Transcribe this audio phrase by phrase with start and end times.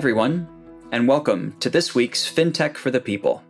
[0.00, 0.48] everyone,
[0.92, 3.44] and welcome to this week's FinTech for the People.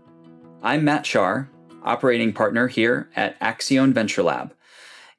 [0.65, 1.47] I'm Matt Schaar,
[1.85, 4.53] operating partner here at Accion Venture Lab.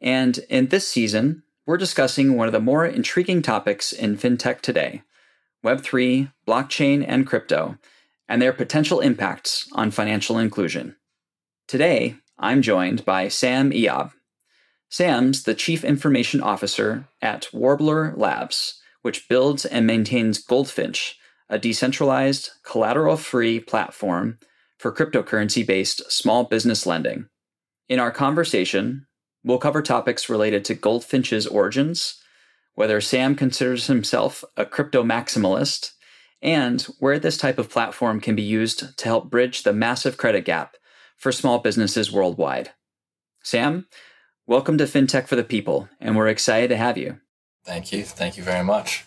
[0.02, 5.04] And in this season, we're discussing one of the more intriguing topics in FinTech today
[5.64, 7.78] Web3, blockchain, and crypto,
[8.28, 10.98] and their potential impacts on financial inclusion.
[11.66, 14.12] Today, I'm joined by Sam Eyob.
[14.90, 21.18] Sam's the Chief Information Officer at Warbler Labs, which builds and maintains Goldfinch,
[21.52, 24.40] a decentralized, collateral free platform
[24.80, 27.28] for cryptocurrency based small business lending.
[27.90, 29.06] In our conversation,
[29.44, 32.20] we'll cover topics related to Goldfinch's origins,
[32.74, 35.92] whether Sam considers himself a crypto maximalist,
[36.42, 40.46] and where this type of platform can be used to help bridge the massive credit
[40.46, 40.78] gap
[41.18, 42.72] for small businesses worldwide.
[43.44, 43.88] Sam,
[44.48, 47.20] welcome to FinTech for the People, and we're excited to have you.
[47.66, 48.04] Thank you.
[48.04, 49.04] Thank you very much.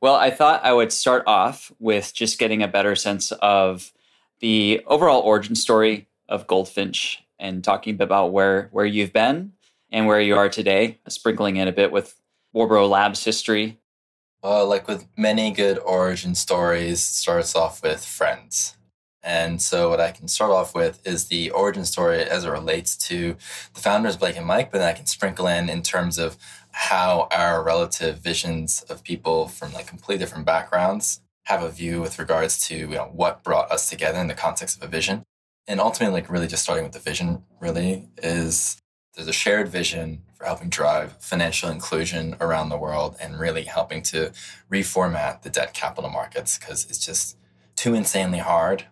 [0.00, 3.92] Well, I thought I would start off with just getting a better sense of
[4.40, 9.52] the overall origin story of Goldfinch and talking about where where you've been
[9.90, 12.20] and where you are today, sprinkling in a bit with
[12.52, 13.78] Warbler Labs history.
[14.42, 18.76] Well, like with many good origin stories, starts off with friends.
[19.24, 22.96] And so, what I can start off with is the origin story as it relates
[23.08, 23.36] to
[23.74, 26.36] the founders, Blake and Mike, but then I can sprinkle in in terms of
[26.78, 32.20] how our relative visions of people from like completely different backgrounds have a view with
[32.20, 35.24] regards to you know, what brought us together in the context of a vision.
[35.66, 38.80] And ultimately, like really just starting with the vision, really is
[39.16, 44.00] there's a shared vision for helping drive financial inclusion around the world and really helping
[44.02, 44.30] to
[44.70, 47.36] reformat the debt capital markets because it's just
[47.74, 48.84] too insanely hard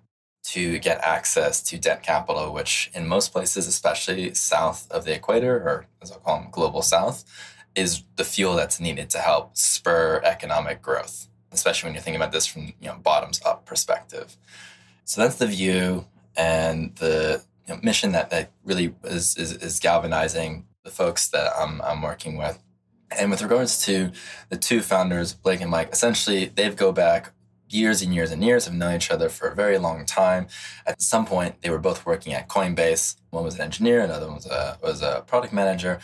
[0.43, 5.55] to get access to debt capital, which in most places, especially south of the equator,
[5.57, 7.25] or as I call them, global south,
[7.77, 12.33] is the fuel that's needed to help spur economic growth, especially when you're thinking about
[12.33, 14.37] this from you know bottoms up perspective.
[15.05, 16.07] So that's the view
[16.37, 21.53] and the you know, mission that, that really is, is, is galvanizing the folks that
[21.57, 22.63] I'm, I'm working with.
[23.17, 24.11] And with regards to
[24.49, 27.33] the two founders, Blake and Mike, essentially they've go back
[27.69, 30.47] years and years and years, have known each other for a very long time.
[30.87, 33.17] At some point, they were both working at Coinbase.
[33.31, 36.01] One was an engineer, another one was a, was a product manager.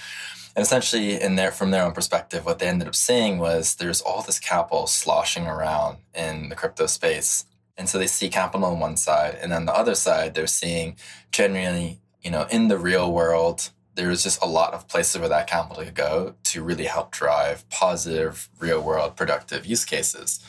[0.55, 4.03] And essentially, in their from their own perspective, what they ended up seeing was there's
[4.03, 7.47] all this capital sloshing around in the crypto space.
[7.79, 10.97] And so they see capital on one side, and then the other side, they're seeing
[11.31, 15.47] generally, you know, in the real world, there's just a lot of places where that
[15.47, 20.41] capital could go to really help drive positive, real world, productive use cases.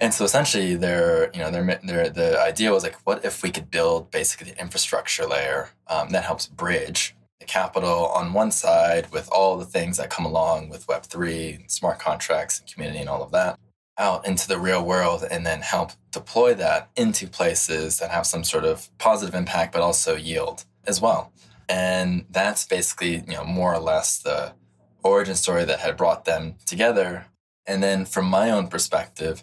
[0.00, 3.50] And so essentially, their you know their, their the idea was like, what if we
[3.50, 9.10] could build basically the infrastructure layer um, that helps bridge the capital on one side
[9.12, 13.22] with all the things that come along with Web3, smart contracts, and community, and all
[13.22, 13.58] of that,
[13.98, 18.42] out into the real world and then help deploy that into places that have some
[18.42, 21.32] sort of positive impact, but also yield as well.
[21.68, 24.52] And that's basically, you know, more or less the
[25.02, 27.26] origin story that had brought them together.
[27.66, 29.42] And then from my own perspective,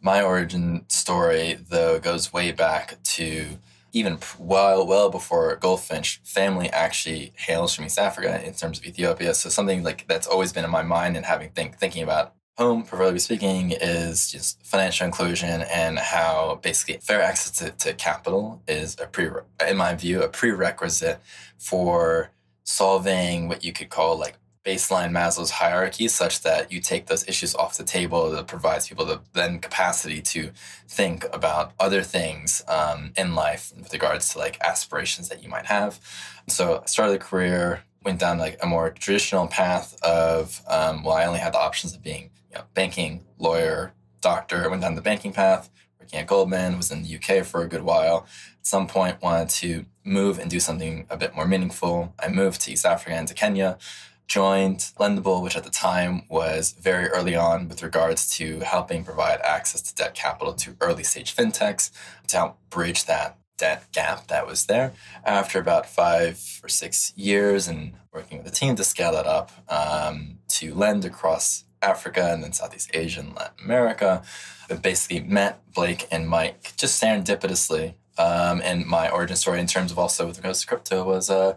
[0.00, 3.58] my origin story, though, goes way back to
[3.92, 9.34] even well, well before Goldfinch, family actually hails from East Africa in terms of Ethiopia.
[9.34, 12.82] So something like that's always been in my mind and having think thinking about home,
[12.82, 18.96] proverbially speaking, is just financial inclusion and how basically fair access to, to capital is
[19.00, 19.28] a pre,
[19.68, 21.20] in my view, a prerequisite
[21.58, 22.30] for
[22.64, 27.54] solving what you could call like baseline Maslow's hierarchy such that you take those issues
[27.54, 30.50] off the table that provides people the then capacity to
[30.88, 35.66] think about other things um, in life with regards to like aspirations that you might
[35.66, 36.00] have.
[36.48, 41.16] So I started a career, went down like a more traditional path of, um, well,
[41.16, 44.64] I only had the options of being you know, banking, lawyer, doctor.
[44.64, 47.68] I went down the banking path, working at Goldman, was in the UK for a
[47.68, 48.26] good while.
[48.60, 52.14] At some point, wanted to move and do something a bit more meaningful.
[52.20, 53.78] I moved to East Africa and to Kenya
[54.26, 59.40] joined Lendable, which at the time was very early on with regards to helping provide
[59.42, 61.90] access to debt capital to early stage fintechs
[62.28, 64.92] to help bridge that debt gap that was there.
[65.24, 69.52] After about five or six years and working with the team to scale that up
[69.68, 74.22] um, to lend across Africa and then Southeast Asia and Latin America,
[74.70, 77.94] I basically met Blake and Mike just serendipitously.
[78.18, 81.54] Um, and my origin story in terms of also with regards to crypto was uh,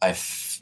[0.00, 0.12] I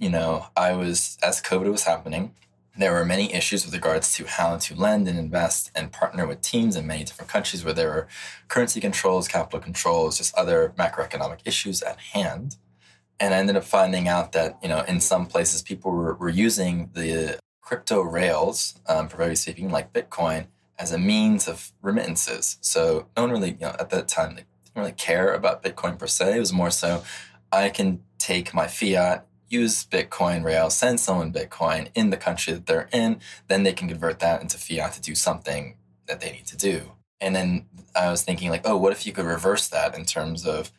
[0.00, 2.34] you know, I was, as COVID was happening,
[2.76, 6.40] there were many issues with regards to how to lend and invest and partner with
[6.40, 8.08] teams in many different countries where there were
[8.48, 12.56] currency controls, capital controls, just other macroeconomic issues at hand.
[13.18, 16.30] And I ended up finding out that, you know, in some places people were, were
[16.30, 20.46] using the crypto rails, um, speaking, like Bitcoin,
[20.78, 22.56] as a means of remittances.
[22.62, 25.98] So no one really, you know, at that time, they didn't really care about Bitcoin
[25.98, 26.36] per se.
[26.36, 27.04] It was more so
[27.52, 32.66] I can take my fiat, use Bitcoin Rails, send someone Bitcoin in the country that
[32.66, 35.76] they're in, then they can convert that into fiat to do something
[36.06, 36.92] that they need to do.
[37.20, 40.46] And then I was thinking, like, oh, what if you could reverse that in terms
[40.46, 40.72] of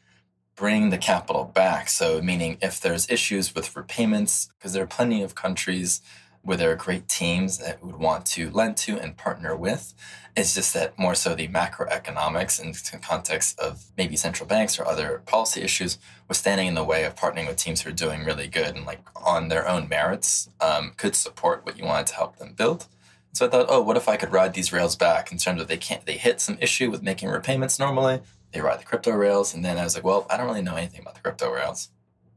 [0.56, 1.90] bring the capital back?
[1.90, 6.02] So, meaning if there's issues with repayments, because there are plenty of countries
[6.44, 9.94] where there are great teams that would want to lend to and partner with.
[10.36, 15.22] It's just that more so the macroeconomics the context of maybe central banks or other
[15.26, 18.48] policy issues was standing in the way of partnering with teams who are doing really
[18.48, 22.38] good and like on their own merits um, could support what you wanted to help
[22.38, 22.88] them build.
[23.34, 25.68] So I thought, oh, what if I could ride these rails back in terms of
[25.68, 28.22] they can't they hit some issue with making repayments normally.
[28.52, 30.76] They ride the crypto rails, and then I was like, well, I don't really know
[30.76, 31.90] anything about the crypto rails.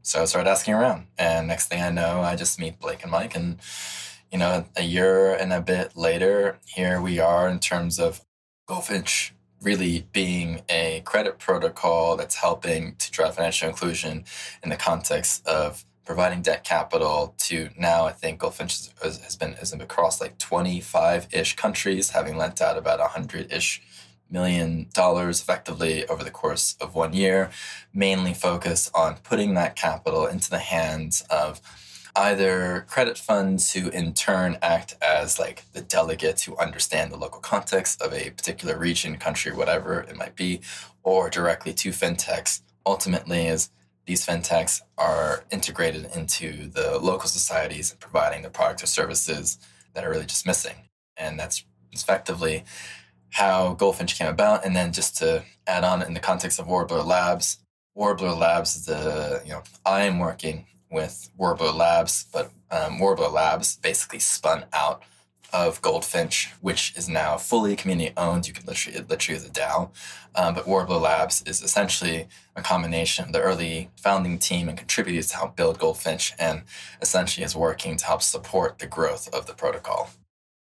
[0.05, 1.06] So I started asking around.
[1.19, 3.35] And next thing I know, I just meet Blake and Mike.
[3.35, 3.59] And,
[4.31, 8.21] you know, a year and a bit later, here we are in terms of
[8.69, 14.25] Goldfinch really being a credit protocol that's helping to drive financial inclusion
[14.62, 19.81] in the context of providing debt capital to now I think Goldfinch has, been been
[19.81, 23.81] across like 25 ish countries, having lent out about 100 ish
[24.31, 27.50] million dollars effectively over the course of one year,
[27.93, 31.61] mainly focused on putting that capital into the hands of
[32.17, 37.41] either credit funds who in turn act as like the delegates who understand the local
[37.41, 40.61] context of a particular region, country, whatever it might be,
[41.03, 42.61] or directly to fintechs.
[42.87, 43.70] Ultimately, as
[44.06, 49.59] these fintechs are integrated into the local societies and providing the products or services
[49.94, 50.88] that are really just missing.
[51.17, 52.65] And that's effectively
[53.34, 54.64] how Goldfinch came about.
[54.64, 57.58] And then just to add on in the context of Warbler Labs,
[57.96, 63.28] Warbler Labs is the, you know, I am working with Warbler Labs, but um, Warbler
[63.28, 65.02] Labs basically spun out
[65.52, 68.46] of Goldfinch, which is now fully community owned.
[68.46, 69.90] You can literally, it literally is a DAO.
[70.36, 75.28] Um, but Warbler Labs is essentially a combination of the early founding team and contributors
[75.31, 76.62] to help build Goldfinch and
[77.02, 80.10] essentially is working to help support the growth of the protocol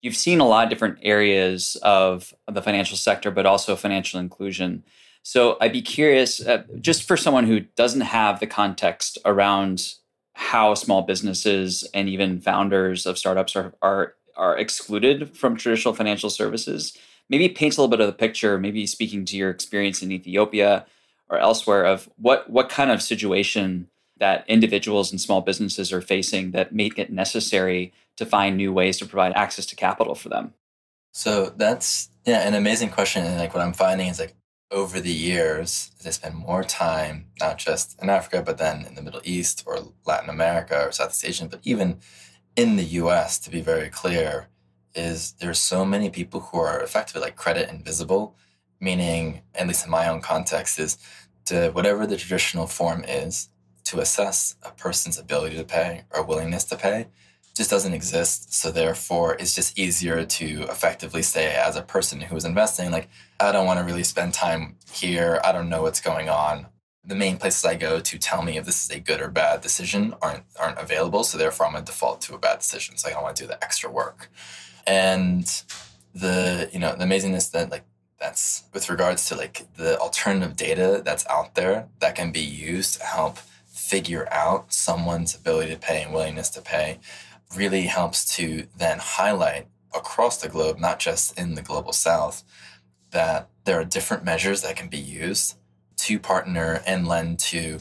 [0.06, 4.84] you've seen a lot of different areas of the financial sector, but also financial inclusion.
[5.24, 9.94] So I'd be curious, uh, just for someone who doesn't have the context around
[10.34, 16.30] how small businesses and even founders of startups are are, are excluded from traditional financial
[16.30, 16.96] services.
[17.28, 18.60] Maybe paint a little bit of the picture.
[18.60, 20.86] Maybe speaking to your experience in Ethiopia
[21.28, 23.88] or elsewhere of what what kind of situation
[24.18, 28.98] that individuals and small businesses are facing that make it necessary to find new ways
[28.98, 30.54] to provide access to capital for them?
[31.12, 33.24] So that's yeah, an amazing question.
[33.24, 34.34] And like what I'm finding is like
[34.70, 38.94] over the years, as I spend more time, not just in Africa, but then in
[38.94, 42.00] the Middle East or Latin America or Southeast Asia, but even
[42.56, 44.48] in the US, to be very clear,
[44.94, 48.34] is there's so many people who are effectively like credit invisible,
[48.80, 50.98] meaning, at least in my own context, is
[51.44, 53.50] to whatever the traditional form is,
[53.86, 57.08] to assess a person's ability to pay or willingness to pay
[57.56, 58.52] just doesn't exist.
[58.52, 63.08] So therefore, it's just easier to effectively say as a person who is investing, like,
[63.40, 65.40] I don't want to really spend time here.
[65.42, 66.66] I don't know what's going on.
[67.02, 69.62] The main places I go to tell me if this is a good or bad
[69.62, 71.24] decision aren't aren't available.
[71.24, 72.98] So therefore, I'm gonna default to a bad decision.
[72.98, 74.28] So I don't want to do the extra work.
[74.86, 75.44] And
[76.14, 77.84] the you know the amazingness that like
[78.18, 82.98] that's with regards to like the alternative data that's out there that can be used
[82.98, 83.38] to help
[83.86, 86.98] figure out someone's ability to pay and willingness to pay
[87.54, 92.42] really helps to then highlight across the globe, not just in the global south,
[93.12, 95.56] that there are different measures that can be used
[95.96, 97.78] to partner and lend to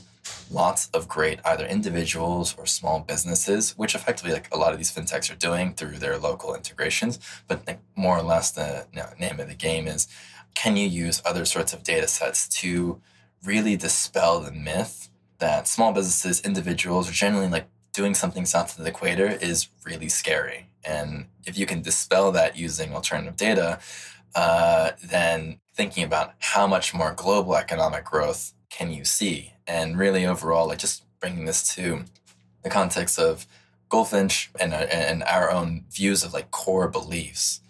[0.51, 4.93] lots of great either individuals or small businesses, which effectively like a lot of these
[4.93, 7.19] fintechs are doing through their local integrations.
[7.47, 10.07] But like more or less the you know, name of the game is
[10.53, 13.01] can you use other sorts of data sets to
[13.43, 18.83] really dispel the myth that small businesses, individuals are generally like doing something south of
[18.83, 20.67] the equator is really scary.
[20.83, 23.79] And if you can dispel that using alternative data,
[24.35, 29.53] uh, then thinking about how much more global economic growth can you see?
[29.65, 32.03] And really, overall, like just bringing this to
[32.63, 33.47] the context of
[33.89, 37.61] Goldfinch and, uh, and our own views of like core beliefs.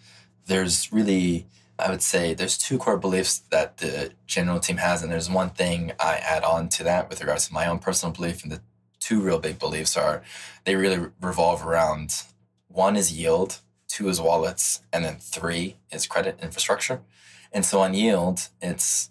[0.47, 1.45] There's really,
[1.77, 5.49] I would say, there's two core beliefs that the general team has, and there's one
[5.49, 8.61] thing I add on to that with regards to my own personal belief, and the
[8.99, 10.23] two real big beliefs are
[10.63, 12.23] they really revolve around
[12.67, 17.01] one is yield, two is wallets, and then three is credit infrastructure.
[17.51, 19.09] And so on yield, it's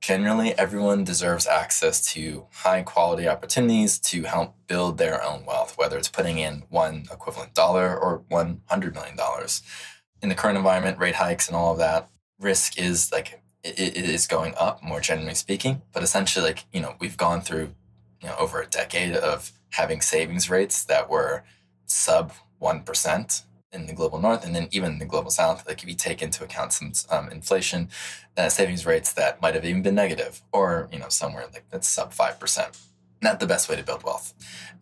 [0.00, 5.98] generally everyone deserves access to high quality opportunities to help build their own wealth, whether
[5.98, 9.16] it's putting in one equivalent dollar or $100 million.
[10.22, 12.08] In the current environment, rate hikes and all of that,
[12.38, 15.82] risk is like it, it is going up more generally speaking.
[15.92, 17.74] But essentially, like you know, we've gone through
[18.20, 21.44] you know over a decade of having savings rates that were
[21.86, 25.66] sub one percent in the global north and then even in the global south.
[25.66, 27.88] Like if you take into account some um, inflation
[28.36, 31.88] uh, savings rates that might have even been negative or you know somewhere like that's
[31.88, 32.78] sub 5%
[33.22, 34.32] not the best way to build wealth.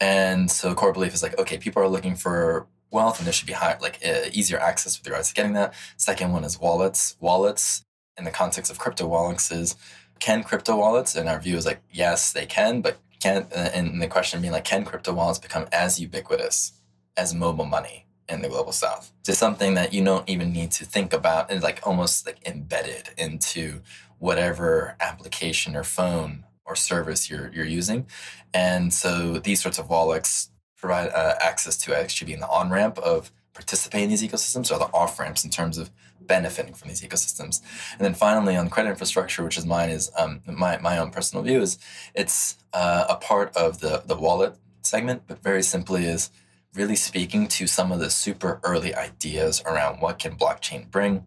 [0.00, 3.46] And so core belief is like okay people are looking for wealth and there should
[3.46, 5.74] be high, like uh, easier access with regards to getting that.
[5.96, 7.16] Second one is wallets.
[7.20, 7.84] Wallets
[8.18, 9.76] in the context of crypto wallets is
[10.18, 14.02] can crypto wallets and our view is like yes they can but can uh, and
[14.02, 16.72] the question being like can crypto wallets become as ubiquitous
[17.16, 19.12] as mobile money in the global south?
[19.24, 23.10] To something that you don't even need to think about and like almost like embedded
[23.16, 23.80] into
[24.18, 28.06] whatever application or phone or service you're you're using.
[28.52, 32.98] And so these sorts of wallets provide uh, access to actually being the on ramp
[32.98, 37.02] of participating in these ecosystems or the off ramps in terms of benefiting from these
[37.02, 37.60] ecosystems.
[37.92, 41.42] And then finally on credit infrastructure which is mine is um, my, my own personal
[41.42, 41.78] view is
[42.14, 46.30] it's uh, a part of the the wallet segment but very simply is
[46.74, 51.26] really speaking to some of the super early ideas around what can blockchain bring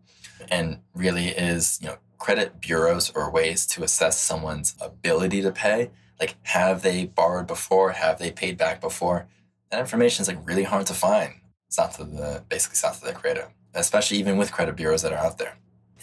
[0.50, 5.90] and really is you know credit bureaus or ways to assess someone's ability to pay.
[6.20, 7.92] Like have they borrowed before?
[7.92, 9.28] Have they paid back before
[9.72, 11.34] that information is like really hard to find
[11.70, 15.26] south of the basically south of the creator especially even with credit bureaus that are
[15.26, 15.58] out there.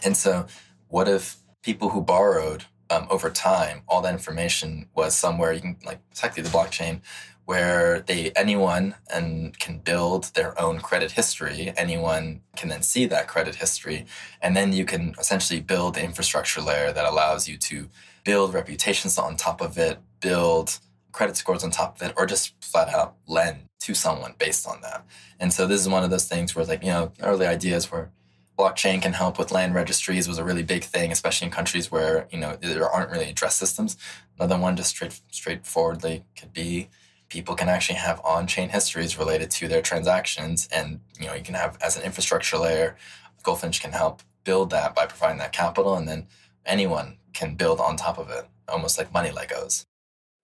[0.05, 0.47] And so
[0.89, 5.77] what if people who borrowed um, over time all that information was somewhere you can
[5.85, 7.03] like technically the blockchain
[7.45, 13.29] where they anyone and can build their own credit history anyone can then see that
[13.29, 14.07] credit history
[14.41, 17.91] and then you can essentially build the infrastructure layer that allows you to
[18.25, 20.79] build reputations on top of it build
[21.13, 24.81] credit scores on top of it or just flat out lend to someone based on
[24.83, 25.05] that.
[25.41, 28.11] And so this is one of those things where like you know early ideas where
[28.59, 32.27] blockchain can help with land registries was a really big thing especially in countries where
[32.33, 33.97] you know there aren't really address systems.
[34.39, 36.89] Another one just straight straightforwardly could be
[37.29, 41.55] people can actually have on-chain histories related to their transactions and you know you can
[41.55, 42.97] have as an infrastructure layer
[43.43, 46.27] goldfinch can help build that by providing that capital and then
[46.65, 49.85] anyone can build on top of it almost like money legos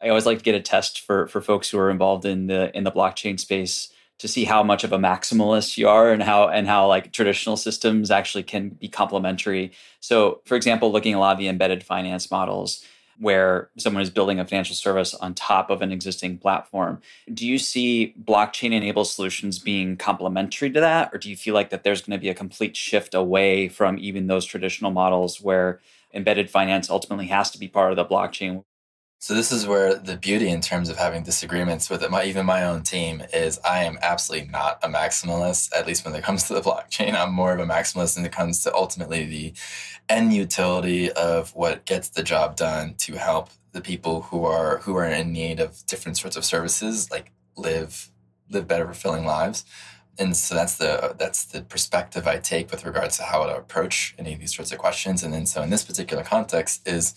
[0.05, 2.77] i always like to get a test for for folks who are involved in the
[2.77, 6.49] in the blockchain space to see how much of a maximalist you are and how
[6.49, 11.33] and how like traditional systems actually can be complementary so for example looking a lot
[11.33, 12.85] of the embedded finance models
[13.19, 17.01] where someone is building a financial service on top of an existing platform.
[17.33, 21.11] Do you see blockchain enabled solutions being complementary to that?
[21.13, 23.99] Or do you feel like that there's going to be a complete shift away from
[23.99, 25.81] even those traditional models where
[26.13, 28.65] embedded finance ultimately has to be part of the blockchain?
[29.19, 32.45] So this is where the beauty in terms of having disagreements with it, my, even
[32.45, 36.45] my own team is I am absolutely not a maximalist, at least when it comes
[36.45, 37.15] to the blockchain.
[37.15, 39.55] I'm more of a maximalist when it comes to ultimately the
[40.11, 44.95] end utility of what gets the job done to help the people who are who
[44.97, 48.11] are in need of different sorts of services, like live
[48.51, 49.65] live better fulfilling lives.
[50.19, 54.15] And so that's the that's the perspective I take with regards to how to approach
[54.19, 55.23] any of these sorts of questions.
[55.23, 57.15] And then so in this particular context is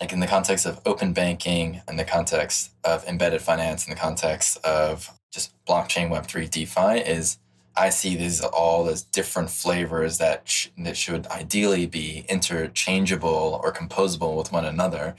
[0.00, 4.00] like in the context of open banking, in the context of embedded finance, in the
[4.00, 7.38] context of just blockchain Web3 DeFi, is
[7.76, 13.72] I see these all as different flavors that, sh- that should ideally be interchangeable or
[13.72, 15.14] composable with one another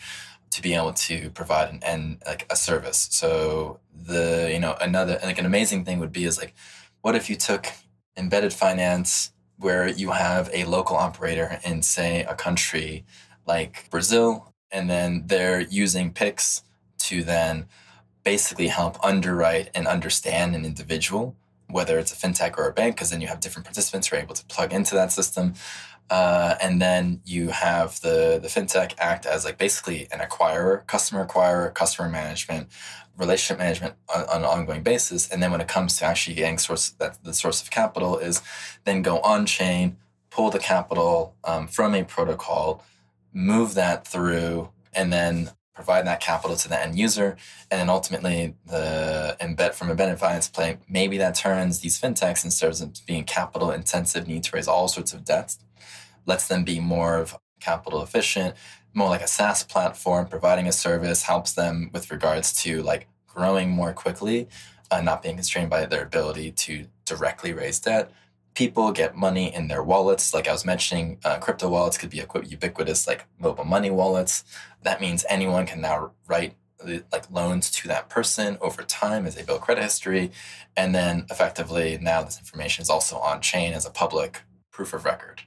[0.51, 3.07] to be able to provide an end like a service.
[3.12, 6.53] So the you know another like an amazing thing would be is like
[7.01, 7.67] what if you took
[8.15, 13.05] embedded finance where you have a local operator in say a country
[13.46, 16.63] like Brazil and then they're using Pix
[17.00, 17.65] to then
[18.24, 21.36] basically help underwrite and understand an individual,
[21.69, 24.19] whether it's a fintech or a bank, because then you have different participants who are
[24.19, 25.53] able to plug into that system.
[26.09, 31.25] Uh, and then you have the the fintech act as like basically an acquirer, customer
[31.25, 32.67] acquirer, customer management,
[33.17, 35.29] relationship management on, on, an ongoing basis.
[35.29, 38.41] And then when it comes to actually getting source that the source of capital is
[38.86, 39.97] then go on chain,
[40.29, 42.83] pull the capital um, from a protocol,
[43.34, 47.38] move that through, and then provide that capital to the end user.
[47.69, 52.72] And then ultimately, the embed from embedded finance play, maybe that turns these fintechs instead
[52.72, 55.60] of being capital intensive, need to raise all sorts of debts,
[56.25, 58.55] lets them be more of capital efficient,
[58.93, 63.69] more like a SaaS platform, providing a service, helps them with regards to like growing
[63.69, 64.48] more quickly,
[64.89, 68.12] uh, not being constrained by their ability to directly raise debt
[68.58, 70.34] people get money in their wallets.
[70.34, 74.44] Like I was mentioning, uh, crypto wallets could be ubiquitous, like mobile money wallets.
[74.82, 79.44] That means anyone can now write like loans to that person over time as they
[79.44, 80.32] build credit history,
[80.76, 85.06] and then effectively now this information is also on chain as a public proof of
[85.06, 85.44] record.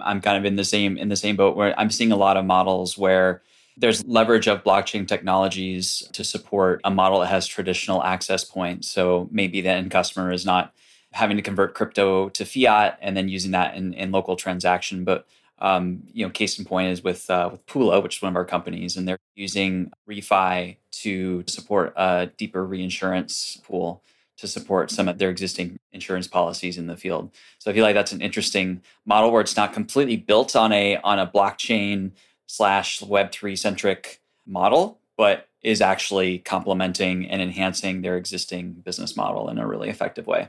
[0.00, 2.36] I'm kind of in the same in the same boat where I'm seeing a lot
[2.36, 3.42] of models where
[3.76, 8.88] there's leverage of blockchain technologies to support a model that has traditional access points.
[8.90, 10.74] So maybe the end customer is not
[11.12, 15.04] having to convert crypto to fiat and then using that in, in local transaction.
[15.04, 15.26] But
[15.58, 18.36] um, you know, case in point is with uh, with Pula, which is one of
[18.36, 24.02] our companies, and they're using ReFi to support a deeper reinsurance pool
[24.38, 27.30] to support some of their existing insurance policies in the field.
[27.58, 30.96] So I feel like that's an interesting model where it's not completely built on a
[31.04, 32.10] on a blockchain
[32.46, 39.48] slash Web three centric model, but is actually complementing and enhancing their existing business model
[39.48, 40.48] in a really effective way.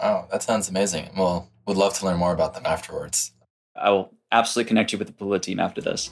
[0.00, 1.10] Wow, that sounds amazing.
[1.16, 3.32] Well, would love to learn more about them afterwards.
[3.76, 6.10] I will absolutely connect you with the Pula team after this.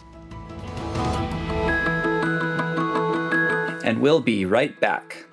[3.85, 5.27] And we'll be right back.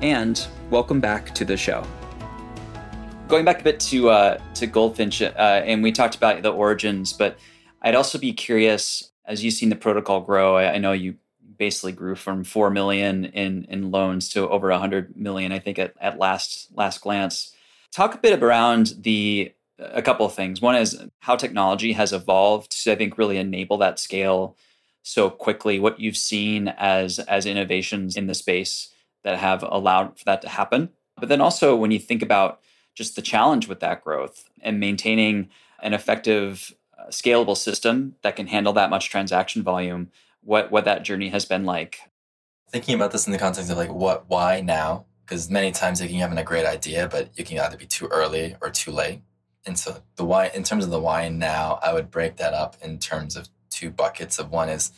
[0.00, 1.84] And welcome back to the show.
[3.26, 7.14] Going back a bit to uh, to Goldfinch, uh, and we talked about the origins,
[7.14, 7.38] but
[7.82, 10.56] I'd also be curious as you've seen the protocol grow.
[10.56, 11.14] I, I know you
[11.56, 15.52] basically grew from four million in in loans to over a hundred million.
[15.52, 17.52] I think at, at last last glance.
[17.92, 20.60] Talk a bit around the a couple of things.
[20.60, 24.56] One is how technology has evolved to I think really enable that scale
[25.02, 25.78] so quickly.
[25.78, 28.90] What you've seen as as innovations in the space
[29.22, 30.90] that have allowed for that to happen.
[31.18, 32.60] But then also when you think about
[32.94, 35.50] just the challenge with that growth and maintaining
[35.82, 40.10] an effective uh, scalable system that can handle that much transaction volume
[40.44, 42.00] what what that journey has been like.
[42.70, 45.06] Thinking about this in the context of like what why now?
[45.24, 48.06] Because many times you can have a great idea, but you can either be too
[48.06, 49.22] early or too late.
[49.66, 52.76] And so the why in terms of the why now, I would break that up
[52.82, 54.92] in terms of two buckets of one is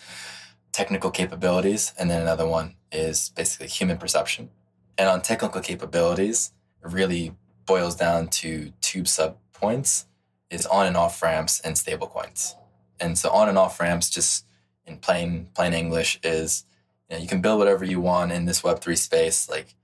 [0.73, 4.50] technical capabilities and then another one is basically human perception.
[4.99, 6.52] And on technical capabilities,
[6.84, 7.34] it really
[7.66, 10.06] boils down to two sub points
[10.50, 12.54] is on and off ramps and stablecoins.
[13.00, 14.46] And so on and off ramps just
[14.86, 16.64] in plain plain English is
[17.08, 19.75] you, know, you can build whatever you want in this Web three space, like,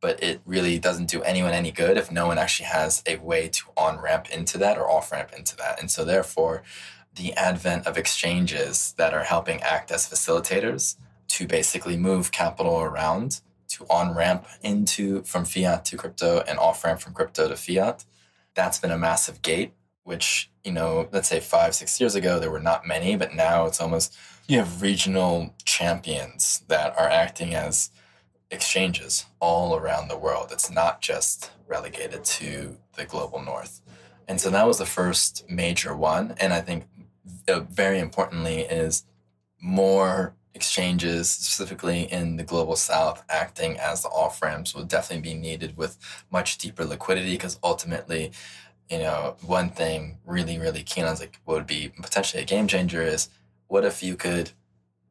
[0.00, 3.48] but it really doesn't do anyone any good if no one actually has a way
[3.48, 5.80] to on ramp into that or off ramp into that.
[5.80, 6.62] And so therefore,
[7.14, 10.96] the advent of exchanges that are helping act as facilitators
[11.28, 16.84] to basically move capital around to on ramp into from fiat to crypto and off
[16.84, 18.04] ramp from crypto to fiat.
[18.54, 19.72] That's been a massive gate,
[20.04, 23.66] which, you know, let's say five, six years ago, there were not many, but now
[23.66, 24.16] it's almost
[24.48, 27.90] you have regional champions that are acting as
[28.50, 30.48] exchanges all around the world.
[30.50, 33.82] It's not just relegated to the global north.
[34.26, 36.34] And so that was the first major one.
[36.40, 36.86] And I think
[37.46, 39.04] uh, very importantly is
[39.60, 45.38] more exchanges, specifically in the global south, acting as the off ramps will definitely be
[45.38, 45.98] needed with
[46.32, 48.32] much deeper liquidity because ultimately,
[48.90, 53.02] you know, one thing really, really keen on like would be potentially a game changer
[53.02, 53.28] is
[53.68, 54.50] what if you could,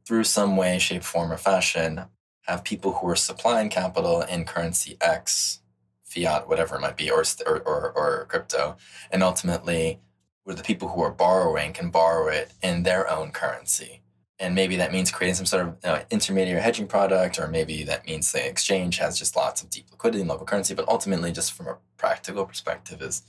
[0.06, 2.06] through some way, shape, form, or fashion,
[2.42, 5.60] have people who are supplying capital in currency X,
[6.04, 8.78] fiat, whatever it might be, or, or, or, crypto,
[9.12, 10.00] and ultimately,
[10.44, 14.02] where the people who are borrowing can borrow it in their own currency.
[14.40, 17.84] And maybe that means creating some sort of you know, intermediary hedging product, or maybe
[17.84, 20.74] that means the exchange has just lots of deep liquidity in local currency.
[20.74, 23.24] But ultimately, just from a practical perspective, is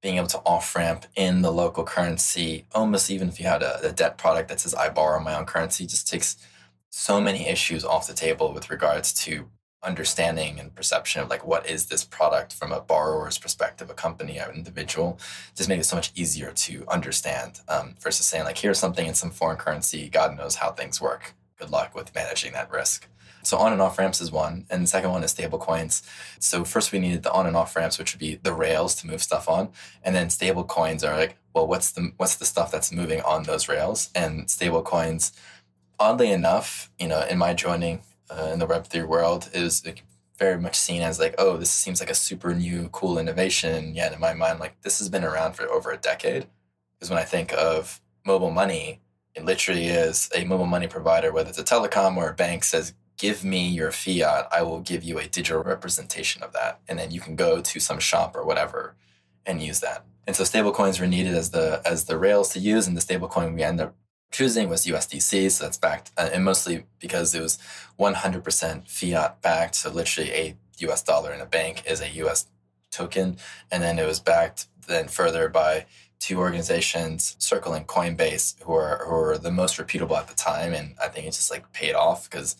[0.00, 3.88] being able to off ramp in the local currency, almost even if you had a,
[3.88, 6.36] a, debt product that says, I borrow my own currency, just takes
[6.90, 9.48] so many issues off the table with regards to
[9.82, 14.38] understanding and perception of like what is this product from a borrower's perspective, a company,
[14.38, 15.18] an individual,
[15.54, 19.14] just makes it so much easier to understand um, versus saying like here's something in
[19.14, 21.34] some foreign currency, God knows how things work.
[21.58, 23.08] Good luck with managing that risk.
[23.42, 26.02] So on and off ramps is one, and the second one is stable coins.
[26.38, 29.06] So first we needed the on and off ramps, which would be the rails to
[29.06, 29.70] move stuff on,
[30.02, 33.44] and then stable coins are like, well, what's the what's the stuff that's moving on
[33.44, 34.10] those rails?
[34.14, 35.32] And stable coins,
[35.98, 39.82] oddly enough, you know, in my joining uh, in the Web three world, is
[40.38, 43.94] very much seen as like, oh, this seems like a super new, cool innovation.
[43.94, 46.46] Yet in my mind, like this has been around for over a decade.
[46.94, 49.00] Because when I think of mobile money,
[49.38, 52.92] it literally is a mobile money provider, whether it's a telecom or a bank, says
[53.18, 56.80] give me your fiat, I will give you a digital representation of that.
[56.88, 58.94] And then you can go to some shop or whatever
[59.46, 60.04] and use that.
[60.26, 63.54] And so stablecoins were needed as the as the rails to use, and the stablecoin
[63.54, 63.94] we ended up
[64.30, 65.50] choosing was USDC.
[65.50, 67.58] So that's backed, uh, and mostly because it was
[67.98, 69.74] 100% fiat backed.
[69.76, 72.46] So literally a US dollar in a bank is a US
[72.90, 73.38] token,
[73.70, 75.86] and then it was backed then further by
[76.20, 80.72] two organizations, Circle and Coinbase, who are who are the most reputable at the time,
[80.72, 82.56] and I think it just like paid off because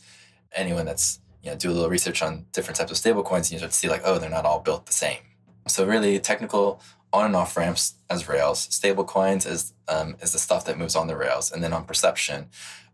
[0.52, 3.52] anyone that's you know, do a little research on different types of stable coins and
[3.52, 5.18] you start to see like, oh, they're not all built the same.
[5.66, 6.80] So really technical
[7.12, 10.96] on and off ramps as rails, stable coins as um, is the stuff that moves
[10.96, 11.52] on the rails.
[11.52, 12.48] And then on perception,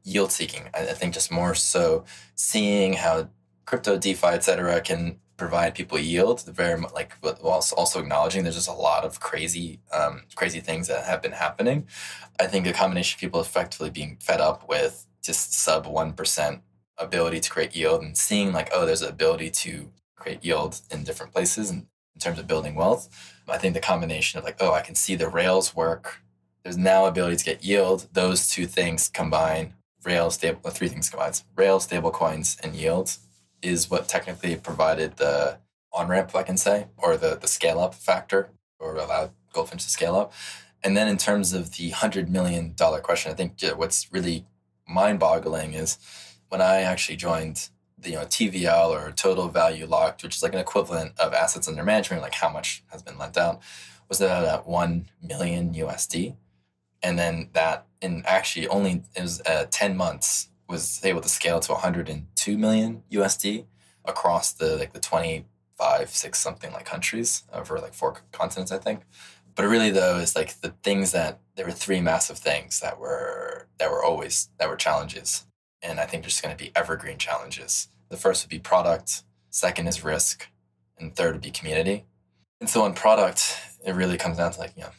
[0.05, 0.68] yield seeking.
[0.74, 3.29] I, I think just more so seeing how
[3.64, 6.44] crypto, DeFi, et cetera, can provide people yield.
[6.44, 10.88] Very much like, while also acknowledging there's just a lot of crazy, um, crazy things
[10.88, 11.87] that have been happening.
[12.40, 16.62] I think a combination of people effectively being fed up with just sub one percent
[16.99, 21.05] ability to create yield and seeing like, oh, there's an ability to create yield in
[21.05, 23.09] different places and in terms of building wealth.
[23.49, 26.20] I think the combination of like, oh, I can see the rails work.
[26.62, 28.07] There's now ability to get yield.
[28.12, 33.16] Those two things combine, rails, stable, three things combined, rails, stable coins, and yield
[33.64, 35.59] is what technically provided the
[35.92, 39.90] on ramp, I can say, or the, the scale up factor, or allowed Goldfinch to
[39.90, 40.33] scale up.
[40.83, 44.44] And then in terms of the $100 million question, I think what's really
[44.88, 45.98] mind boggling is
[46.48, 50.53] when I actually joined the you know TVL or total value locked, which is like
[50.53, 53.62] an equivalent of assets under management, like how much has been lent out,
[54.09, 56.37] was at one million USD,
[57.03, 61.61] and then that in actually only it was uh, ten months was able to scale
[61.61, 63.66] to 102 million USD
[64.05, 69.03] across the like the 25 six something like countries over like four continents I think.
[69.55, 73.68] But really though is like the things that there were three massive things that were
[73.79, 75.46] that were always that were challenges
[75.83, 77.88] and I think there's going to be evergreen challenges.
[78.09, 80.48] The first would be product, second is risk,
[80.98, 82.07] and third would be community.
[82.61, 84.90] And so on product, it really comes down to like, you know,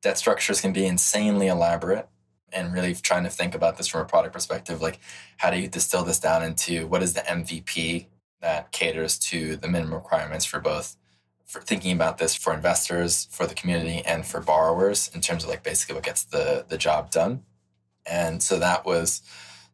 [0.00, 2.08] debt structures can be insanely elaborate
[2.52, 4.98] and really trying to think about this from a product perspective like
[5.38, 8.06] how do you distill this down into what is the mvp
[8.40, 10.96] that caters to the minimum requirements for both
[11.50, 15.50] for thinking about this for investors for the community and for borrowers in terms of
[15.50, 17.42] like basically what gets the the job done?
[18.06, 19.22] And so that was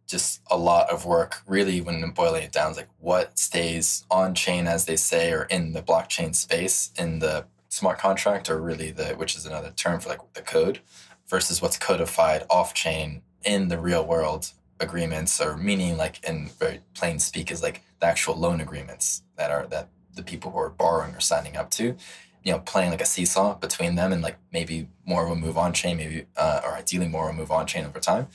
[0.07, 4.67] just a lot of work really when boiling it down like what stays on chain
[4.67, 9.09] as they say or in the blockchain space in the smart contract or really the
[9.17, 10.81] which is another term for like the code
[11.29, 16.81] versus what's codified off chain in the real world agreements or meaning like in very
[16.95, 20.71] plain speak is like the actual loan agreements that are that the people who are
[20.71, 21.97] borrowing are signing up to
[22.45, 25.73] you know playing like a seesaw between them and like maybe more will move on
[25.73, 28.27] chain maybe uh, or ideally more will move on chain over time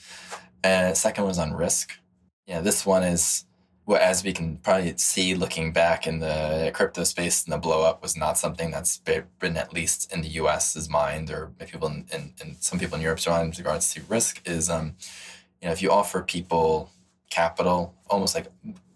[0.63, 1.97] and second was on risk.
[2.47, 3.45] Yeah, this one is
[3.89, 8.02] as we can probably see looking back in the crypto space and the blow up
[8.02, 12.34] was not something that's been at least in the US's mind or people in, in,
[12.44, 14.96] in some people in Europe's mind with regards to risk is um,
[15.62, 16.89] you know, if you offer people
[17.30, 18.48] capital, almost like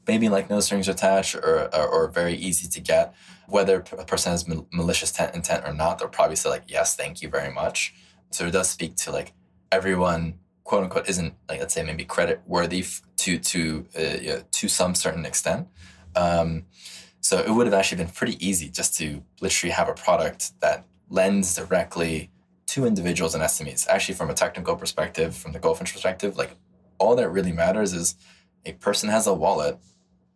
[0.08, 3.14] maybe like no strings attached or, or, or very easy to get,
[3.48, 7.30] whether a person has malicious intent or not, they'll probably say like, yes, thank you
[7.30, 7.94] very much.
[8.32, 9.34] So it does speak to like
[9.72, 14.68] everyone quote unquote isn't like let's say maybe credit worthy f- to to uh, to
[14.68, 15.68] some certain extent.
[16.16, 16.66] Um,
[17.22, 20.86] so it would have actually been pretty easy just to literally have a product that
[21.10, 22.30] lends directly
[22.68, 23.88] to individuals and SMEs.
[23.88, 26.52] Actually, from a technical perspective, from the Goldfinch perspective, like
[26.98, 28.16] all that really matters is
[28.66, 29.78] a person has a wallet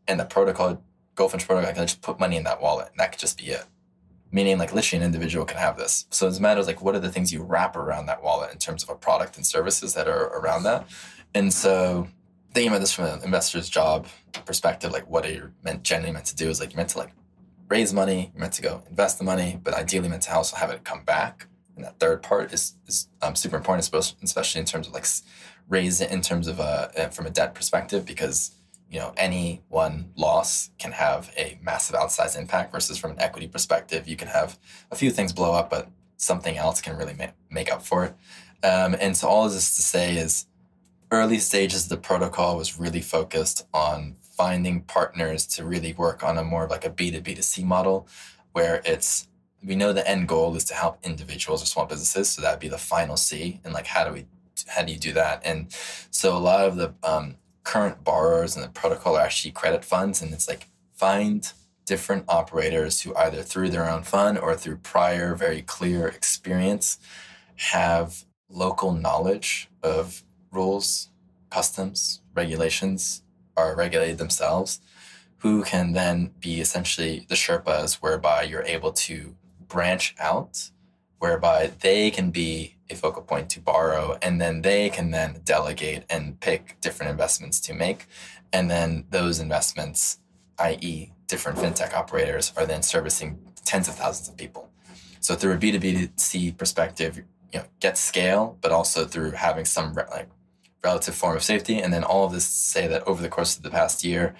[0.07, 0.81] and the protocol,
[1.15, 3.65] Goldfinch protocol, can just put money in that wallet, and that could just be it
[4.31, 6.05] meaning like literally an individual can have this.
[6.11, 8.51] So it's a matter of like what are the things you wrap around that wallet
[8.51, 10.87] in terms of a product and services that are around that.
[11.33, 12.07] And so
[12.53, 14.07] thinking about this from an investor's job
[14.45, 16.99] perspective, like what are you meant generally meant to do is like you're meant to
[16.99, 17.13] like
[17.67, 20.69] raise money, you're meant to go invest the money, but ideally meant to also have
[20.69, 21.47] it come back.
[21.75, 23.89] And that third part is is um, super important,
[24.21, 25.05] especially in terms of like
[25.69, 28.51] raise it in terms of uh, from a debt perspective, because
[28.89, 33.47] you know any one loss can have a massive outsized impact versus from an equity
[33.47, 34.57] perspective you can have
[34.91, 38.15] a few things blow up but something else can really ma- make up for it.
[38.63, 40.45] Um, and so all of this to say is
[41.11, 46.37] early stages of the protocol was really focused on finding partners to really work on
[46.37, 48.07] a more like a b2b to c model
[48.51, 49.27] where it's
[49.65, 52.29] we know the end goal is to help individuals or small businesses.
[52.29, 54.25] So that'd be the final c and like how do we
[54.67, 55.41] how do you do that?
[55.45, 55.73] And
[56.11, 57.35] so a lot of the um,
[57.69, 60.23] current borrowers in the protocol are actually credit funds.
[60.23, 61.53] And it's like find
[61.85, 66.97] different operators who either through their own fund or through prior very clear experience
[67.75, 71.09] have local knowledge of rules,
[71.51, 73.21] customs, regulations,
[73.55, 74.81] are regulated themselves,
[75.37, 79.35] who can then be essentially the Sherpas, whereby you're able to
[79.67, 80.71] branch out,
[81.19, 86.03] whereby they can be a focal point to borrow and then they can then delegate
[86.09, 88.07] and pick different investments to make.
[88.51, 90.19] And then those investments
[90.57, 94.69] i.e different fintech operators are then servicing tens of thousands of people.
[95.19, 97.17] So through a b2b2c perspective
[97.53, 100.29] you know get scale but also through having some like
[100.83, 101.79] relative form of safety.
[101.79, 104.35] And then all of this say that over the course of the past year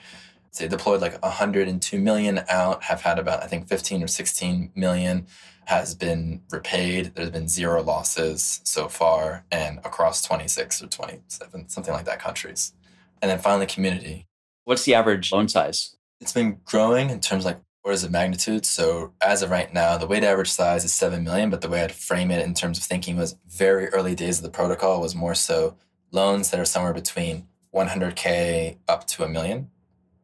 [0.57, 5.27] they deployed like 102 million out, have had about, I think, 15 or 16 million
[5.69, 7.13] has been repaid.
[7.13, 12.73] There's been zero losses so far, and across 26 or 27, something like that, countries.
[13.21, 14.25] And then finally, community.
[14.65, 15.95] What's the average loan size?
[16.19, 18.65] It's been growing in terms of like orders of magnitude.
[18.65, 21.83] So as of right now, the weighted average size is 7 million, but the way
[21.83, 25.13] I'd frame it in terms of thinking was very early days of the protocol was
[25.13, 25.77] more so
[26.11, 29.69] loans that are somewhere between 100K up to a million.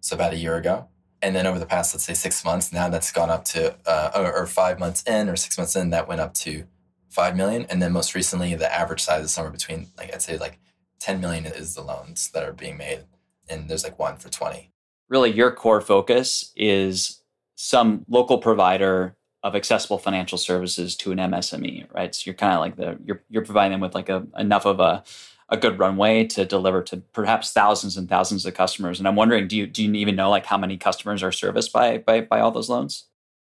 [0.01, 0.87] So about a year ago.
[1.21, 4.11] And then over the past, let's say six months, now that's gone up to, uh,
[4.15, 6.65] or, or five months in or six months in, that went up to
[7.09, 7.65] 5 million.
[7.69, 10.59] And then most recently, the average size is somewhere between, like, I'd say like
[10.99, 13.05] 10 million is the loans that are being made.
[13.49, 14.71] And there's like one for 20.
[15.07, 17.21] Really, your core focus is
[17.55, 22.13] some local provider of accessible financial services to an MSME, right?
[22.15, 24.79] So you're kind of like the you're you're providing them with like a enough of
[24.79, 25.03] a
[25.49, 28.99] a good runway to deliver to perhaps thousands and thousands of customers.
[28.99, 31.71] And I'm wondering, do you do you even know like how many customers are serviced
[31.71, 33.05] by by by all those loans?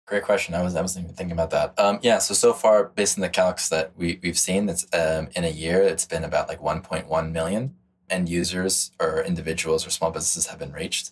[0.07, 0.53] Great question.
[0.53, 1.73] I was I was even thinking about that.
[1.79, 2.19] Um, yeah.
[2.19, 5.49] So so far, based on the calcs that we we've seen, that's um, in a
[5.49, 7.75] year, it's been about like 1.1 million
[8.09, 11.11] end users or individuals or small businesses have been reached.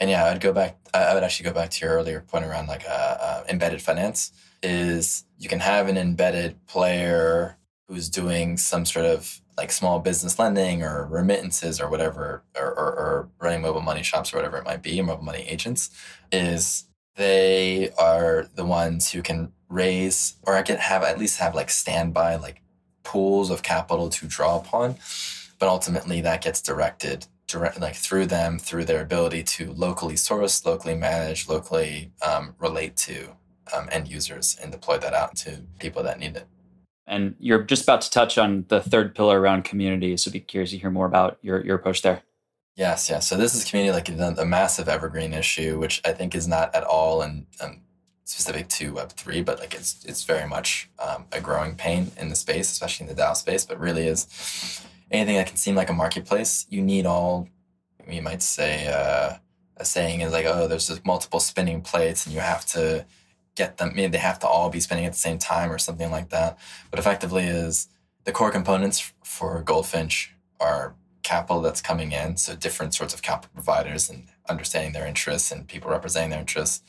[0.00, 0.76] And yeah, I'd go back.
[0.92, 4.32] I would actually go back to your earlier point around like uh, uh, embedded finance.
[4.62, 10.38] Is you can have an embedded player who's doing some sort of like small business
[10.38, 14.64] lending or remittances or whatever, or, or, or running mobile money shops or whatever it
[14.64, 15.90] might be, mobile money agents,
[16.32, 16.84] is
[17.16, 21.70] they are the ones who can raise or I can have at least have like
[21.70, 22.60] standby like
[23.02, 24.96] pools of capital to draw upon.
[25.58, 30.64] But ultimately that gets directed direct like through them through their ability to locally source,
[30.64, 33.28] locally manage, locally um, relate to
[33.74, 36.46] um, end users and deploy that out to people that need it.
[37.06, 40.16] And you're just about to touch on the third pillar around community.
[40.16, 42.22] So be curious to hear more about your, your approach there.
[42.76, 43.28] Yes, yes.
[43.28, 46.74] So this is community like a, a massive evergreen issue, which I think is not
[46.74, 47.82] at all and um,
[48.24, 52.30] specific to Web three, but like it's it's very much um, a growing pain in
[52.30, 53.64] the space, especially in the DAO space.
[53.64, 56.66] But really is anything that can seem like a marketplace.
[56.68, 57.48] You need all.
[58.08, 59.36] You might say uh,
[59.76, 63.06] a saying is like, oh, there's multiple spinning plates, and you have to
[63.54, 63.92] get them.
[63.94, 66.58] Maybe they have to all be spinning at the same time or something like that.
[66.90, 67.88] But effectively, is
[68.24, 73.50] the core components for Goldfinch are capital that's coming in, so different sorts of capital
[73.54, 76.82] providers and understanding their interests and people representing their interests.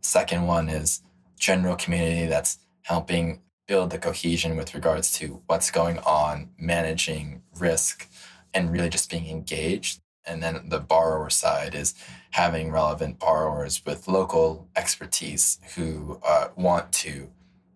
[0.00, 1.02] Second one is
[1.38, 8.08] general community that's helping build the cohesion with regards to what's going on, managing risk,
[8.54, 10.00] and really just being engaged.
[10.26, 11.94] And then the borrower side is
[12.30, 17.30] having relevant borrowers with local expertise who uh, want to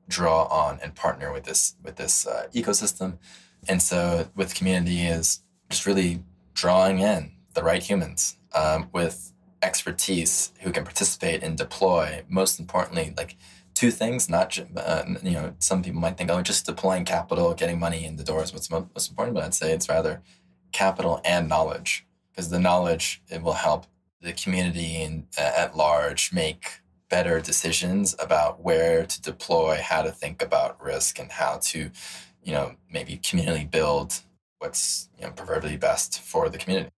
[0.09, 3.19] draw on and partner with this with this uh, ecosystem.
[3.69, 9.33] And so with community is just really drawing in the right humans um, with
[9.63, 12.23] expertise who can participate and deploy.
[12.29, 13.37] Most importantly, like
[13.75, 14.29] two things.
[14.29, 18.17] Not uh, you know some people might think oh just deploying capital, getting money in
[18.17, 20.23] the door is what's most important, but I'd say it's rather
[20.73, 23.87] capital and knowledge because the knowledge it will help
[24.21, 30.13] the community and, uh, at large make better decisions about where to deploy, how to
[30.13, 31.91] think about risk, and how to,
[32.43, 34.21] you know, maybe community build
[34.61, 36.91] what's you know best for the community.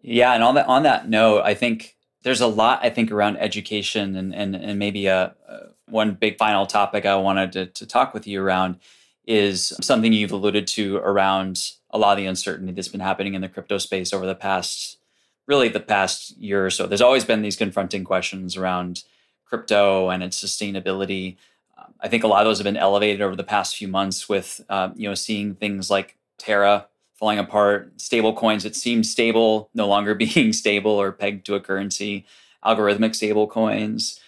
[0.00, 3.36] Yeah, and on that on that note, I think there's a lot I think around
[3.36, 7.86] education and and and maybe a, a one big final topic I wanted to, to
[7.86, 8.78] talk with you around
[9.26, 13.40] is something you've alluded to around a lot of the uncertainty that's been happening in
[13.40, 14.98] the crypto space over the past
[15.46, 16.86] really the past year or so.
[16.86, 19.02] There's always been these confronting questions around
[19.44, 21.36] crypto and its sustainability.
[21.76, 24.28] Um, I think a lot of those have been elevated over the past few months
[24.28, 29.68] with uh, you know seeing things like Terra falling apart, stable coins that seem stable
[29.74, 32.24] no longer being stable or pegged to a currency,
[32.64, 34.20] algorithmic stable coins.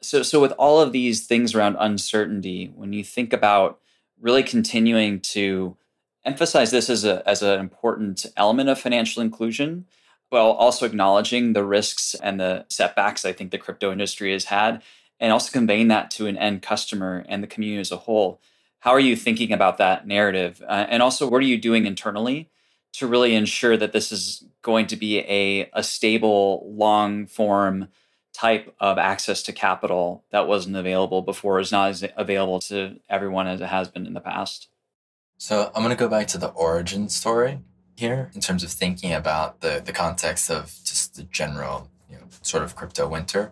[0.00, 3.80] So so with all of these things around uncertainty, when you think about
[4.18, 5.76] really continuing to
[6.24, 9.86] emphasize this as a as an important element of financial inclusion,
[10.28, 14.82] while also acknowledging the risks and the setbacks I think the crypto industry has had,
[15.18, 18.40] and also conveying that to an end customer and the community as a whole.
[18.80, 20.62] How are you thinking about that narrative?
[20.66, 22.48] Uh, and also, what are you doing internally
[22.92, 27.88] to really ensure that this is going to be a, a stable, long form
[28.32, 33.46] type of access to capital that wasn't available before is not as available to everyone
[33.46, 34.68] as it has been in the past?
[35.42, 37.60] So I'm going to go back to the origin story
[37.96, 42.24] here in terms of thinking about the, the context of just the general, you know,
[42.42, 43.50] sort of crypto winter.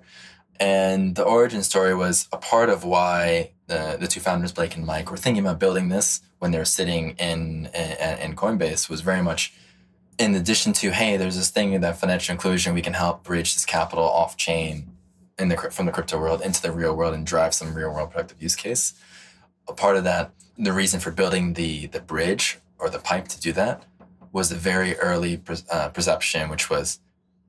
[0.60, 4.84] And the origin story was a part of why the, the two founders, Blake and
[4.84, 9.00] Mike, were thinking about building this when they were sitting in, in, in Coinbase was
[9.00, 9.54] very much
[10.18, 13.64] in addition to, hey, there's this thing that financial inclusion, we can help bridge this
[13.64, 14.92] capital off chain
[15.38, 18.10] in the from the crypto world into the real world and drive some real world
[18.10, 18.92] productive use case.
[19.68, 23.40] A part of that, the reason for building the the bridge or the pipe to
[23.40, 23.84] do that
[24.32, 27.00] was a very early uh, perception, which was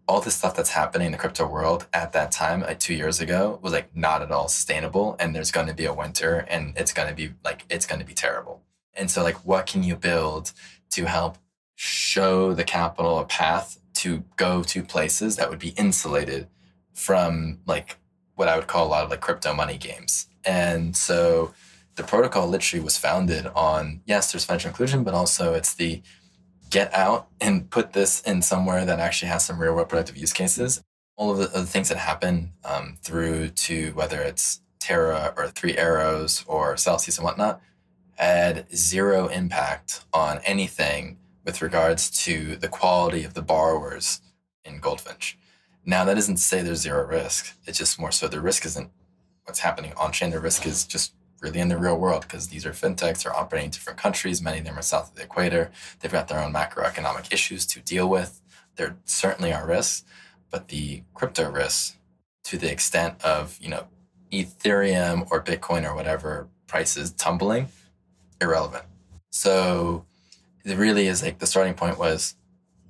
[0.07, 3.21] all this stuff that's happening in the crypto world at that time, like two years
[3.21, 5.15] ago, was like not at all sustainable.
[5.19, 7.99] And there's going to be a winter and it's going to be like, it's going
[7.99, 8.63] to be terrible.
[8.95, 10.51] And so, like, what can you build
[10.91, 11.37] to help
[11.75, 16.47] show the capital a path to go to places that would be insulated
[16.93, 17.97] from like
[18.35, 20.25] what I would call a lot of like crypto money games?
[20.43, 21.53] And so,
[21.99, 26.01] the protocol literally was founded on yes, there's financial inclusion, but also it's the
[26.69, 30.31] get out and put this in somewhere that actually has some real world productive use
[30.31, 30.81] cases.
[31.17, 35.75] All of the, the things that happen um, through to whether it's Terra or Three
[35.75, 37.61] Arrows or Celsius and whatnot
[38.15, 44.21] had zero impact on anything with regards to the quality of the borrowers
[44.63, 45.37] in Goldfinch.
[45.85, 47.57] Now, that isn't to say there's zero risk.
[47.65, 48.89] It's just more so the risk isn't
[49.43, 50.29] what's happening on chain.
[50.29, 53.65] The risk is just really in the real world because these are fintechs, they're operating
[53.65, 54.41] in different countries.
[54.41, 55.71] Many of them are south of the equator.
[55.99, 58.41] They've got their own macroeconomic issues to deal with.
[58.75, 60.03] There certainly are risks,
[60.49, 61.97] but the crypto risks,
[62.45, 63.87] to the extent of, you know,
[64.31, 67.69] Ethereum or Bitcoin or whatever prices tumbling,
[68.41, 68.85] irrelevant.
[69.31, 70.05] So
[70.63, 72.35] it really is like the starting point was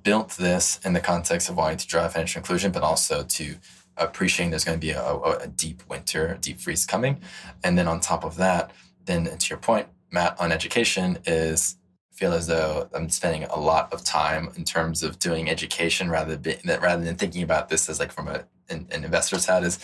[0.02, 3.56] built this in the context of wanting to drive financial inclusion, but also to
[3.96, 7.20] appreciating there's going to be a, a, a deep winter, a deep freeze coming.
[7.62, 8.70] And then on top of that,
[9.04, 11.76] then to your point, Matt, on education is
[12.12, 16.36] feel as though I'm spending a lot of time in terms of doing education rather
[16.36, 19.78] than rather than thinking about this as like from a, an, an investor's hat is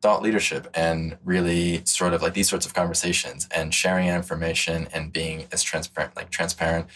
[0.00, 5.12] thought leadership and really sort of like these sorts of conversations and sharing information and
[5.12, 6.86] being as transparent like transparent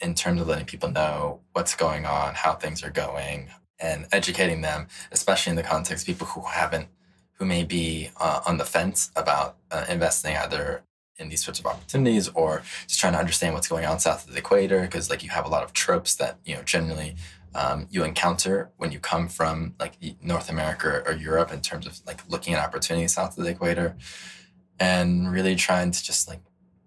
[0.00, 3.48] in terms of letting people know what's going on, how things are going,
[3.84, 6.88] and educating them, especially in the context people who haven't,
[7.34, 10.82] who may be uh, on the fence about uh, investing either
[11.18, 14.32] in these sorts of opportunities or just trying to understand what's going on south of
[14.32, 17.14] the equator because like you have a lot of tropes that you know generally
[17.54, 22.00] um, you encounter when you come from like north america or europe in terms of
[22.04, 23.94] like looking at opportunities south of the equator
[24.80, 26.40] and really trying to just like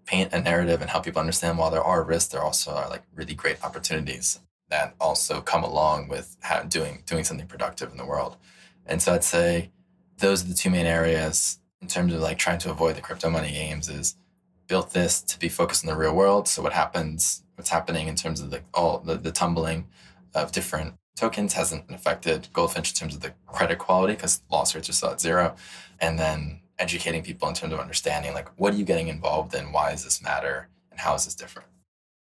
[0.04, 3.04] paint a narrative and help people understand while there are risks there also are like
[3.14, 6.36] really great opportunities that also come along with
[6.68, 8.36] doing doing something productive in the world.
[8.86, 9.70] And so I'd say
[10.18, 13.30] those are the two main areas in terms of like trying to avoid the crypto
[13.30, 14.16] money games is
[14.66, 16.48] built this to be focused on the real world.
[16.48, 19.86] So what happens, what's happening in terms of the all the, the tumbling
[20.34, 24.88] of different tokens hasn't affected Goldfinch in terms of the credit quality because loss rates
[24.88, 25.56] are still at zero.
[26.00, 29.72] And then educating people in terms of understanding like what are you getting involved in,
[29.72, 31.68] why does this matter, and how is this different?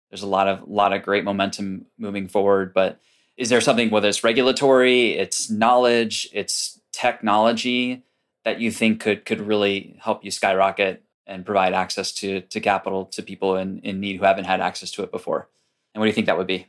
[0.10, 2.74] There's a lot of lot of great momentum moving forward.
[2.74, 3.00] But
[3.38, 8.04] is there something whether it's regulatory, it's knowledge, it's technology
[8.44, 13.06] that you think could could really help you skyrocket and provide access to to capital
[13.06, 15.50] to people in, in need who haven't had access to it before?
[15.94, 16.68] And what do you think that would be?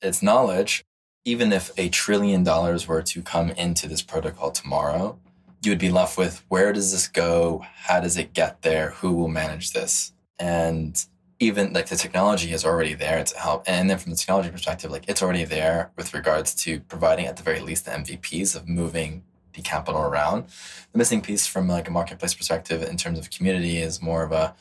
[0.00, 0.84] It's knowledge.
[1.24, 5.18] Even if a trillion dollars were to come into this protocol tomorrow,
[5.62, 7.64] you would be left with where does this go?
[7.74, 8.90] How does it get there?
[8.90, 10.12] Who will manage this?
[10.40, 11.02] And
[11.42, 13.64] even like the technology is already there to help.
[13.66, 17.36] And then from the technology perspective, like it's already there with regards to providing at
[17.36, 19.24] the very least the MVPs of moving
[19.54, 20.44] the capital around.
[20.92, 24.30] The missing piece from like a marketplace perspective in terms of community is more of
[24.30, 24.54] a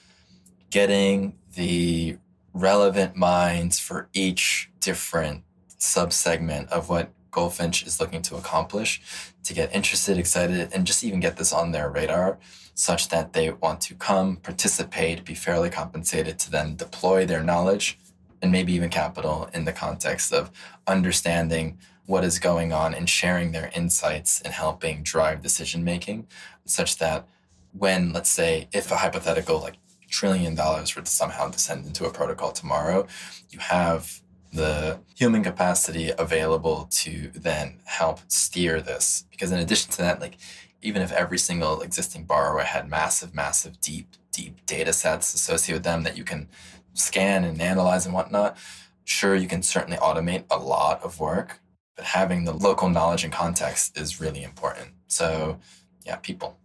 [0.72, 2.18] getting the
[2.54, 5.44] relevant minds for each different
[5.78, 9.02] subsegment of what Goldfinch is looking to accomplish
[9.44, 12.38] to get interested, excited, and just even get this on their radar
[12.76, 17.98] such that they want to come, participate, be fairly compensated to then deploy their knowledge
[18.42, 20.52] and maybe even capital in the context of
[20.88, 26.28] understanding what is going on and sharing their insights and helping drive decision making
[26.66, 27.28] such that
[27.74, 29.76] when let's say if a hypothetical like
[30.10, 33.08] trillion dollars were to somehow descend into a protocol tomorrow
[33.50, 34.21] you have
[34.52, 40.38] the human capacity available to then help steer this because in addition to that like
[40.82, 45.84] even if every single existing borrower had massive, massive, deep, deep data sets associated with
[45.84, 46.48] them that you can
[46.94, 48.58] scan and analyze and whatnot,
[49.04, 51.60] sure, you can certainly automate a lot of work,
[51.96, 54.90] but having the local knowledge and context is really important.
[55.08, 55.60] So,
[56.06, 56.58] yeah, people.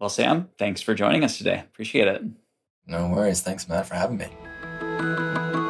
[0.00, 1.60] Well, Sam, thanks for joining us today.
[1.60, 2.22] Appreciate it.
[2.86, 3.40] No worries.
[3.42, 5.61] Thanks, Matt, for having me.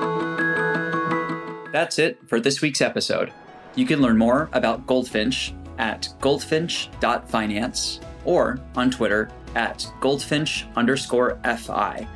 [1.72, 3.32] That's it for this week's episode.
[3.74, 12.06] You can learn more about Goldfinch at goldfinch.finance or on Twitter at goldfinch underscore FI.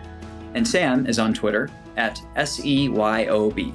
[0.54, 3.74] And Sam is on Twitter at SEYOB.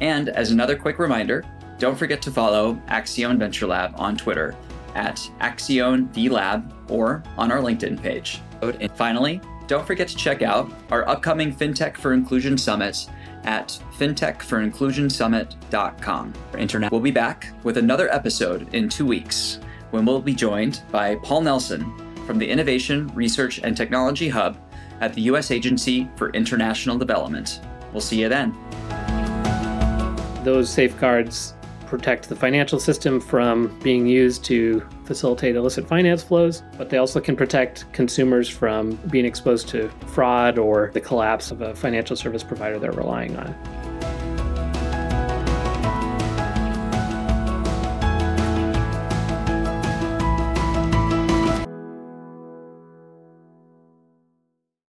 [0.00, 1.44] And as another quick reminder,
[1.78, 4.56] don't forget to follow Accion Venture Lab on Twitter
[4.94, 8.40] at Accion VLab or on our LinkedIn page.
[8.62, 13.06] And finally, don't forget to check out our upcoming FinTech for Inclusion Summit
[13.44, 16.34] at fintechforinclusionsummit.com.
[16.58, 19.60] Internet We'll be back with another episode in two weeks
[19.90, 21.92] when we'll be joined by Paul Nelson
[22.26, 24.56] from the Innovation, Research, and Technology Hub
[25.00, 25.50] at the U.S.
[25.50, 27.60] Agency for International Development.
[27.92, 28.56] We'll see you then.
[30.44, 31.54] Those safeguards
[31.86, 37.20] protect the financial system from being used to facilitate illicit finance flows, but they also
[37.20, 42.44] can protect consumers from being exposed to fraud or the collapse of a financial service
[42.44, 43.79] provider they're relying on.